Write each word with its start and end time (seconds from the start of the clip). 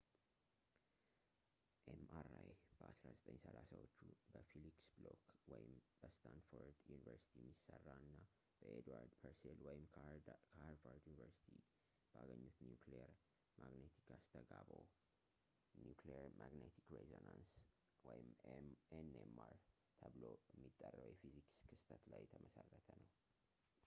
ኤምአርአይ 1.91 2.51
በ 2.79 2.85
1930ዎቹ 2.99 4.07
በፊሊክስ 4.33 4.85
ብሎክ 4.99 5.19
በስታንፎርድ 5.99 6.77
ዩኒቨርስቲ 6.91 7.33
የሚሰራ 7.41 7.85
እና 8.05 8.15
ኤድዋርድ 8.71 9.11
ፐርሴል 9.19 9.83
ከሃርቫርድ 9.95 11.05
ዩኒቨርሲቲ 11.11 11.59
ባገኙት 12.13 12.57
ኒኩሊየር 12.69 13.13
ማግነቲክ 13.59 14.07
አስተጋብኦ 14.17 14.81
nuclear 15.83 16.25
magnetic 16.41 16.87
resonance 16.97 17.51
nmr 19.05 19.53
ተብሎ 20.01 20.23
የሚጠራው 20.55 21.07
የፊዚክስ 21.13 21.53
ክስተት 21.69 22.03
ላይ 22.13 22.23
የተመሠረተ 22.25 22.89
ነው 23.03 23.09